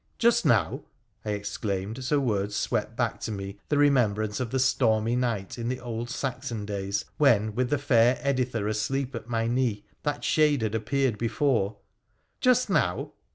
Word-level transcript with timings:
'Just 0.17 0.47
now 0.47 0.69
1' 0.71 0.79
I 1.25 1.29
exclaimed, 1.33 1.99
as 1.99 2.09
her 2.09 2.19
words 2.19 2.55
swept 2.55 2.95
back 2.97 3.19
to 3.19 3.31
me 3.31 3.59
the 3.69 3.77
remembrance 3.77 4.39
of 4.39 4.49
the 4.49 4.57
stormy 4.57 5.15
night 5.15 5.59
in 5.59 5.69
the 5.69 5.79
old 5.79 6.09
Saxon 6.09 6.65
days 6.65 7.05
when, 7.19 7.53
with 7.53 7.69
the 7.69 7.77
fair 7.77 8.17
Editha 8.23 8.67
asleep 8.67 9.13
at 9.13 9.29
my 9.29 9.45
knee, 9.45 9.85
that 10.01 10.23
shade 10.23 10.63
had 10.63 10.73
appeared 10.73 11.19
before— 11.19 11.77
'just 12.41 12.67
now! 12.67 13.11